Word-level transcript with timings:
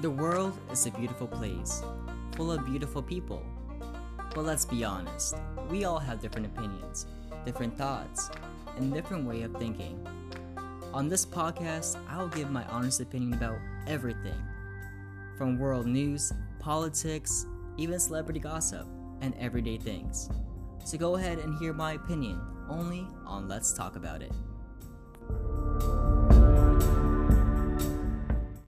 The 0.00 0.08
world 0.08 0.56
is 0.70 0.86
a 0.86 0.92
beautiful 0.92 1.26
place, 1.26 1.82
full 2.36 2.52
of 2.52 2.64
beautiful 2.64 3.02
people. 3.02 3.42
But 4.32 4.44
let's 4.44 4.64
be 4.64 4.84
honest, 4.84 5.34
we 5.68 5.86
all 5.86 5.98
have 5.98 6.20
different 6.20 6.46
opinions, 6.46 7.06
different 7.44 7.76
thoughts, 7.76 8.30
and 8.76 8.94
different 8.94 9.26
way 9.26 9.42
of 9.42 9.56
thinking. 9.56 10.06
On 10.94 11.08
this 11.08 11.26
podcast, 11.26 11.98
I'll 12.08 12.28
give 12.28 12.48
my 12.48 12.62
honest 12.66 13.00
opinion 13.00 13.32
about 13.34 13.58
everything 13.88 14.40
from 15.36 15.58
world 15.58 15.86
news, 15.86 16.32
politics, 16.60 17.44
even 17.76 17.98
celebrity 17.98 18.38
gossip, 18.38 18.86
and 19.20 19.34
everyday 19.40 19.78
things. 19.78 20.30
So 20.84 20.96
go 20.96 21.16
ahead 21.16 21.40
and 21.40 21.58
hear 21.58 21.72
my 21.72 21.94
opinion 21.94 22.40
only 22.70 23.04
on 23.26 23.48
Let's 23.48 23.72
Talk 23.72 23.96
About 23.96 24.22
It. 24.22 24.30